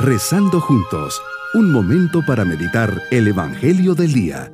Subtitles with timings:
[0.00, 1.20] Rezando juntos,
[1.54, 4.52] un momento para meditar el Evangelio del Día.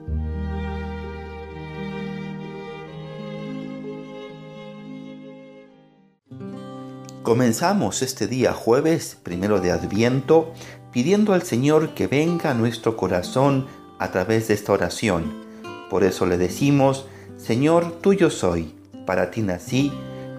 [7.22, 10.54] Comenzamos este día jueves, primero de Adviento,
[10.90, 13.66] pidiendo al Señor que venga a nuestro corazón
[13.98, 15.44] a través de esta oración.
[15.90, 17.04] Por eso le decimos,
[17.36, 19.92] Señor, tuyo soy, para ti nací,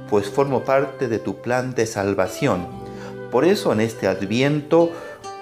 [0.10, 2.85] pues formo parte de tu plan de salvación.
[3.36, 4.94] Por eso en este adviento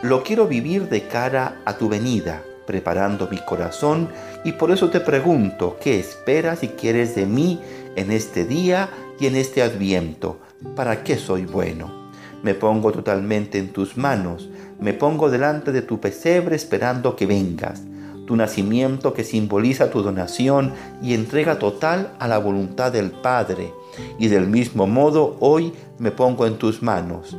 [0.02, 4.09] lo quiero vivir de cara a tu venida, preparando mi corazón
[4.43, 7.59] y por eso te pregunto, ¿qué esperas y quieres de mí
[7.95, 10.39] en este día y en este adviento?
[10.75, 12.09] ¿Para qué soy bueno?
[12.41, 14.49] Me pongo totalmente en tus manos,
[14.80, 17.83] me pongo delante de tu pesebre esperando que vengas
[18.25, 23.71] tu nacimiento que simboliza tu donación y entrega total a la voluntad del Padre.
[24.17, 27.35] Y del mismo modo hoy me pongo en tus manos.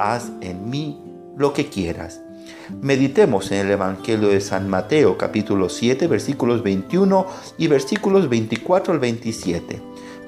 [0.00, 0.98] Haz en mí
[1.36, 2.22] lo que quieras.
[2.80, 7.26] Meditemos en el Evangelio de San Mateo capítulo 7 versículos 21
[7.58, 9.82] y versículos 24 al 27.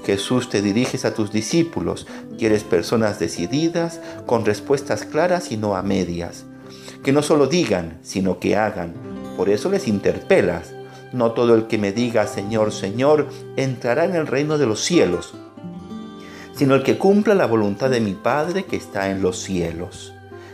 [0.05, 2.05] Jesús te diriges a tus discípulos,
[2.37, 6.45] quieres personas decididas, con respuestas claras y no a medias.
[7.03, 8.93] Que no solo digan, sino que hagan
[9.35, 10.73] por eso les interpelas.
[11.11, 15.33] No todo el que me diga Señor, Señor, entrará en el reino de los cielos,
[16.63, 20.13] sino el que cumpla la voluntad de mi Padre que está en los cielos.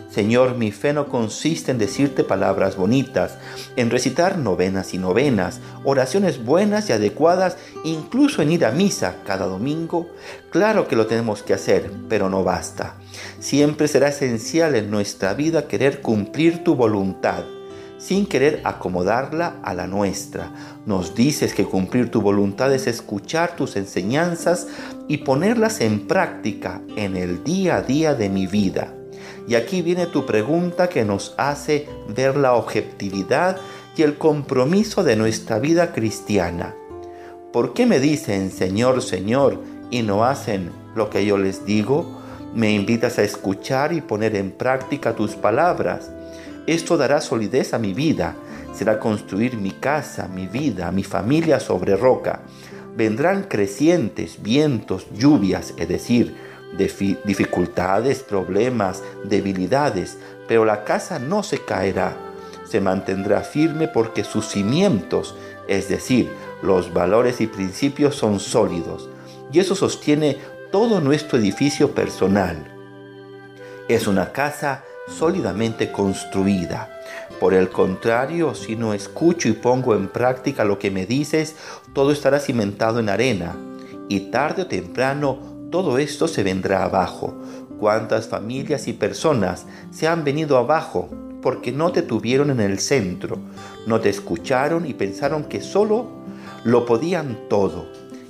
[0.10, 3.38] Señor, mi fe no consiste en decirte palabras bonitas,
[3.76, 9.46] en recitar novenas y novenas, oraciones buenas y adecuadas, incluso en ir a misa cada
[9.46, 10.10] domingo.
[10.50, 12.96] Claro que lo tenemos que hacer, pero no basta.
[13.38, 17.44] Siempre será esencial en nuestra vida querer cumplir tu voluntad
[18.00, 20.52] sin querer acomodarla a la nuestra.
[20.86, 24.67] Nos dices que cumplir tu voluntad es escuchar tus enseñanzas
[25.08, 28.94] y ponerlas en práctica en el día a día de mi vida.
[29.47, 33.58] Y aquí viene tu pregunta que nos hace ver la objetividad
[33.95, 36.74] y el compromiso de nuestra vida cristiana.
[37.51, 39.59] ¿Por qué me dicen Señor, Señor
[39.91, 42.18] y no hacen lo que yo les digo?
[42.56, 46.12] Me invitas a escuchar y poner en práctica tus palabras
[46.68, 48.36] esto dará solidez a mi vida,
[48.74, 52.42] será construir mi casa, mi vida, mi familia sobre roca.
[52.96, 56.36] Vendrán crecientes, vientos, lluvias, es decir,
[57.25, 60.18] dificultades, problemas, debilidades,
[60.48, 62.16] pero la casa no se caerá,
[62.66, 65.36] se mantendrá firme porque sus cimientos,
[65.68, 66.30] es decir,
[66.62, 69.09] los valores y principios son sólidos,
[69.52, 70.38] y eso sostiene
[70.72, 72.58] todo nuestro edificio personal.
[73.88, 74.84] Es una casa
[75.18, 76.90] sólidamente construida.
[77.40, 81.56] Por el contrario, si no escucho y pongo en práctica lo que me dices,
[81.94, 83.56] todo estará cimentado en arena
[84.09, 85.40] y tarde o temprano
[85.72, 87.34] todo esto se vendrá abajo.
[87.80, 91.09] ¿Cuántas familias y personas se han venido abajo
[91.42, 93.38] porque no te tuvieron en el centro,
[93.86, 96.08] no te escucharon y pensaron que solo
[96.64, 97.88] lo podían todo?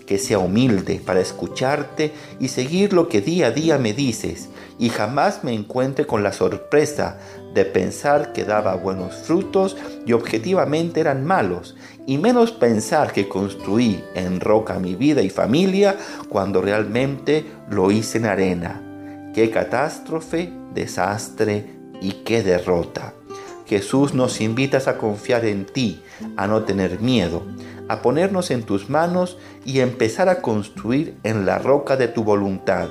[0.09, 4.49] Que sea humilde para escucharte y seguir lo que día a día me dices,
[4.79, 7.19] y jamás me encuentre con la sorpresa
[7.53, 9.77] de pensar que daba buenos frutos
[10.07, 11.75] y objetivamente eran malos,
[12.07, 15.95] y menos pensar que construí en roca mi vida y familia
[16.27, 19.31] cuando realmente lo hice en arena.
[19.35, 21.67] Qué catástrofe, desastre
[22.01, 23.13] y qué derrota.
[23.67, 26.01] Jesús nos invitas a confiar en ti,
[26.35, 27.43] a no tener miedo,
[27.89, 32.87] a ponernos en tus manos y empezar a construir en la roca de tu voluntad,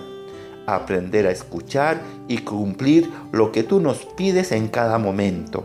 [0.66, 5.64] aprender a escuchar y cumplir lo que tú nos pides en cada momento.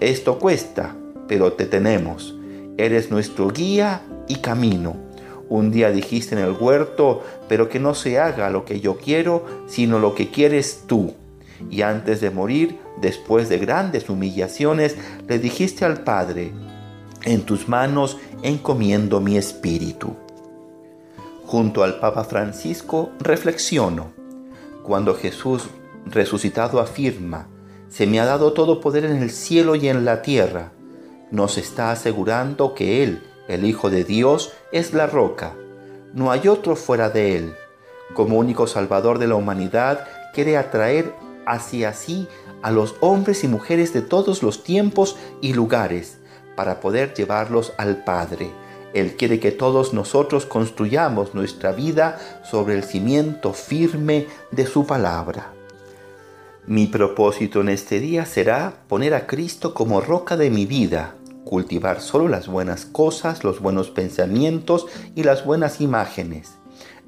[0.00, 0.96] Esto cuesta,
[1.28, 2.34] pero te tenemos.
[2.78, 4.96] Eres nuestro guía y camino.
[5.50, 9.44] Un día dijiste en el huerto, pero que no se haga lo que yo quiero,
[9.68, 11.14] sino lo que quieres tú.
[11.70, 14.96] Y antes de morir, después de grandes humillaciones,
[15.28, 16.52] le dijiste al Padre,
[17.24, 20.16] en tus manos encomiendo mi espíritu.
[21.46, 24.12] Junto al Papa Francisco reflexiono.
[24.82, 25.68] Cuando Jesús
[26.06, 27.46] resucitado afirma,
[27.88, 30.72] se me ha dado todo poder en el cielo y en la tierra,
[31.30, 35.54] nos está asegurando que Él, el Hijo de Dios, es la roca.
[36.12, 37.54] No hay otro fuera de Él.
[38.14, 41.14] Como único Salvador de la humanidad, quiere atraer
[41.46, 42.26] hacia sí
[42.62, 46.21] a los hombres y mujeres de todos los tiempos y lugares
[46.56, 48.50] para poder llevarlos al Padre.
[48.94, 55.52] Él quiere que todos nosotros construyamos nuestra vida sobre el cimiento firme de su palabra.
[56.66, 62.00] Mi propósito en este día será poner a Cristo como roca de mi vida, cultivar
[62.00, 66.54] solo las buenas cosas, los buenos pensamientos y las buenas imágenes.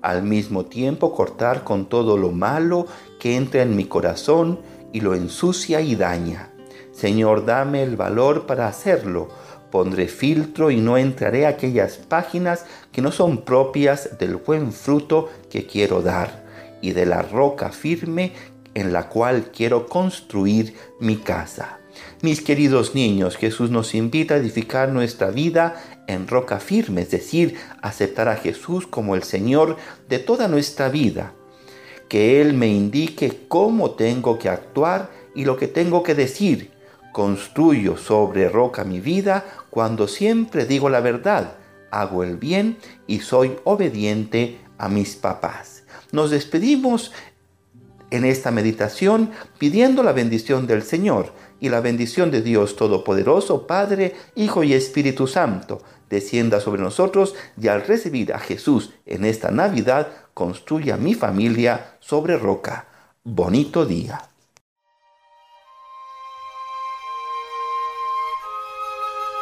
[0.02, 2.86] Al mismo tiempo cortar con todo lo malo
[3.20, 4.58] que entra en mi corazón
[4.92, 6.53] y lo ensucia y daña.
[6.94, 9.28] Señor, dame el valor para hacerlo.
[9.70, 15.28] Pondré filtro y no entraré a aquellas páginas que no son propias del buen fruto
[15.50, 16.44] que quiero dar
[16.80, 18.32] y de la roca firme
[18.74, 21.78] en la cual quiero construir mi casa.
[22.22, 25.76] Mis queridos niños, Jesús nos invita a edificar nuestra vida
[26.06, 29.76] en roca firme, es decir, aceptar a Jesús como el Señor
[30.08, 31.32] de toda nuestra vida.
[32.08, 36.73] Que Él me indique cómo tengo que actuar y lo que tengo que decir.
[37.14, 41.58] Construyo sobre roca mi vida cuando siempre digo la verdad,
[41.92, 42.76] hago el bien
[43.06, 45.84] y soy obediente a mis papás.
[46.10, 47.12] Nos despedimos
[48.10, 54.16] en esta meditación pidiendo la bendición del Señor y la bendición de Dios Todopoderoso, Padre,
[54.34, 60.08] Hijo y Espíritu Santo, descienda sobre nosotros y al recibir a Jesús en esta Navidad,
[60.34, 62.88] construya mi familia sobre roca.
[63.22, 64.33] Bonito día.